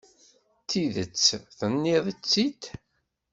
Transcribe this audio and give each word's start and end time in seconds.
Tidet, 0.69 1.27
tenniḍ-tt-id. 1.59 2.61